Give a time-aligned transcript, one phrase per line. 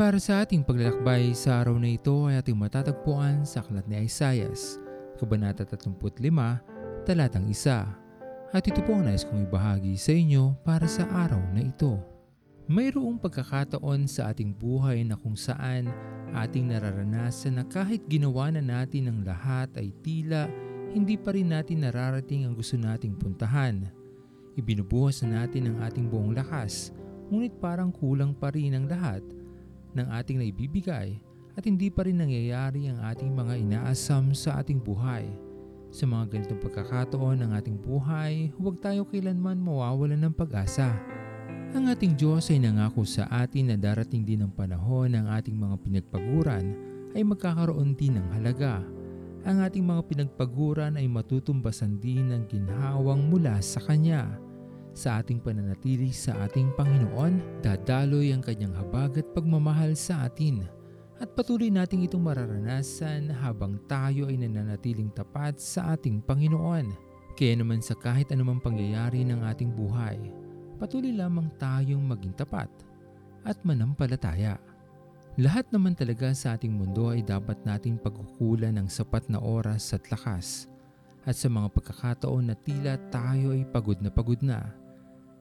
[0.00, 4.80] para sa ating paglalakbay sa araw na ito ay ating matatagpuan sa aklat ni Isaias,
[5.20, 6.08] Kabanata 35,
[7.04, 8.48] talatang 1.
[8.48, 12.00] At ito po ang nais kong ibahagi sa inyo para sa araw na ito.
[12.64, 15.92] Mayroong pagkakataon sa ating buhay na kung saan
[16.32, 20.48] ating nararanasan na kahit ginawa na natin ang lahat ay tila
[20.96, 23.84] hindi pa rin natin nararating ang gusto nating puntahan.
[24.56, 26.88] Ibinubuhas na natin ang ating buong lakas,
[27.28, 29.20] ngunit parang kulang pa rin ang lahat
[29.94, 31.18] ng ating naibibigay
[31.58, 35.26] at hindi pa rin nangyayari ang ating mga inaasam sa ating buhay.
[35.90, 40.94] Sa mga ganitong pagkakataon ng ating buhay, huwag tayo kailanman mawawalan ng pag-asa.
[41.74, 45.76] Ang ating Diyos ay nangako sa atin na darating din ang panahon ng ating mga
[45.82, 46.64] pinagpaguran
[47.14, 48.82] ay magkakaroon din ng halaga.
[49.42, 54.30] Ang ating mga pinagpaguran ay matutumbasan din ng ginhawang mula sa Kanya
[54.96, 60.66] sa ating pananatili sa ating Panginoon, dadaloy ang kanyang habag at pagmamahal sa atin.
[61.20, 66.88] At patuloy nating itong mararanasan habang tayo ay nananatiling tapat sa ating Panginoon.
[67.36, 70.16] Kaya naman sa kahit anumang pangyayari ng ating buhay,
[70.80, 72.72] patuloy lamang tayong maging tapat
[73.44, 74.56] at manampalataya.
[75.36, 80.02] Lahat naman talaga sa ating mundo ay dapat nating pagkukulan ng sapat na oras at
[80.08, 80.69] lakas
[81.30, 84.74] at sa mga pagkakataon na tila tayo ay pagod na pagod na,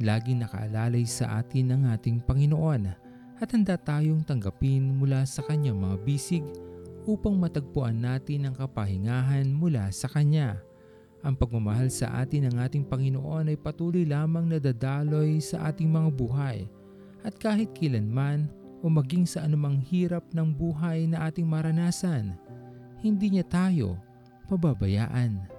[0.00, 2.88] lagi nakaalalay sa atin ng ating Panginoon
[3.36, 6.40] at handa tayong tanggapin mula sa kanyang mga bisig
[7.04, 10.56] upang matagpuan natin ang kapahingahan mula sa Kanya.
[11.20, 16.64] Ang pagmamahal sa atin ng ating Panginoon ay patuloy lamang nadadaloy sa ating mga buhay
[17.28, 18.48] at kahit kilanman
[18.80, 22.32] o maging sa anumang hirap ng buhay na ating maranasan,
[23.04, 24.00] hindi niya tayo
[24.48, 25.53] pababayaan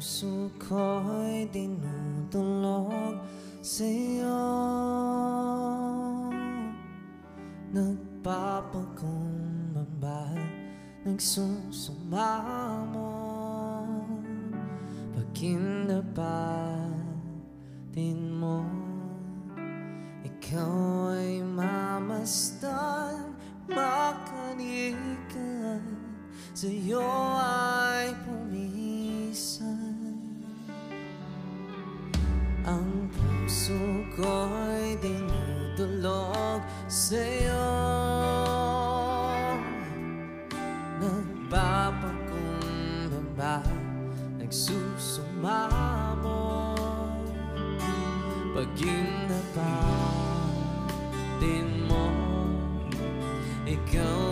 [0.00, 3.20] puso ko'y dinudulog
[3.60, 4.48] sa'yo
[7.68, 10.24] Nagpapakumbaba,
[11.04, 13.12] nagsusumamo.
[15.12, 16.80] Pag kinapatin
[18.40, 18.64] mo
[20.24, 23.36] Ikaw ay mamasdan,
[23.68, 25.84] makanikan
[26.56, 27.29] Sa'yo
[32.70, 33.74] Ang puso
[34.14, 37.66] ko'y dinudulog sa'yo.
[41.02, 43.58] Nagpapakumbaba,
[44.38, 46.46] nagsusumamo.
[48.54, 49.74] Pag ginapatin
[51.90, 52.06] mo
[53.66, 54.29] Ikaw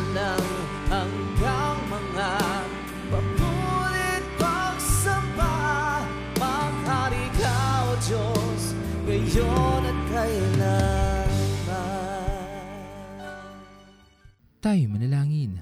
[0.00, 0.48] ng walang
[0.88, 2.32] hanggang mga
[3.10, 5.56] Papulit pagsamba
[6.40, 8.62] Maghari ka o Diyos
[9.04, 11.28] Ngayon at kailanman
[14.60, 15.56] Tayo manalangin.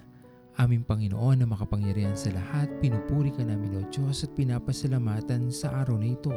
[0.59, 6.03] Aming Panginoon na makapangyarihan sa lahat, pinupuri ka namin o Diyos at pinapasalamatan sa araw
[6.03, 6.34] na ito.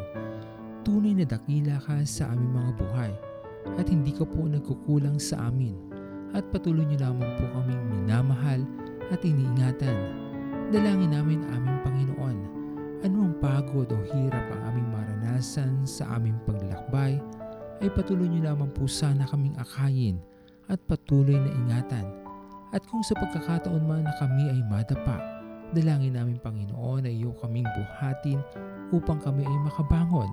[0.85, 3.11] Tunay na dakila ka sa aming mga buhay
[3.81, 5.90] at hindi ka po nagkukulang sa amin
[6.31, 8.61] at patuloy niyo lamang po kaming minamahal
[9.11, 9.97] at iniingatan.
[10.71, 12.37] Dalangin namin aming Panginoon,
[13.03, 17.19] anumang pagod o hirap ang aming maranasan sa aming paglalakbay,
[17.83, 20.21] ay patuloy niyo lamang po sana kaming akayin
[20.71, 22.07] at patuloy na ingatan.
[22.71, 25.19] At kung sa pagkakataon man na kami ay madapa,
[25.75, 28.39] dalangin namin Panginoon na iyo kaming buhatin
[28.95, 30.31] upang kami ay makabangon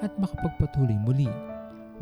[0.00, 1.28] at makapagpatuloy muli.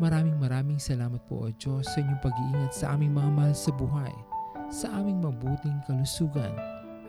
[0.01, 4.13] Maraming maraming salamat po o Diyos sa inyong pag-iingat sa aming mga mahal sa buhay,
[4.73, 6.49] sa aming mabuting kalusugan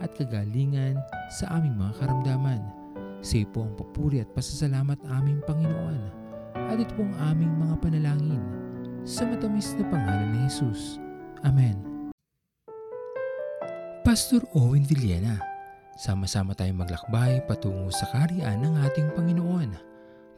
[0.05, 1.01] at kagalingan
[1.33, 2.61] sa aming mga karamdaman.
[3.25, 5.97] Sa iyo po ang papuri at pasasalamat aming Panginoon.
[6.69, 8.45] At ito po ang aming mga panalangin
[9.01, 11.01] sa matamis na pangalan ni Jesus.
[11.41, 11.81] Amen.
[14.05, 15.41] Pastor Owen Villena,
[15.97, 19.44] sama-sama tayong maglakbay patungo sa kariyan ng ating Panginoon.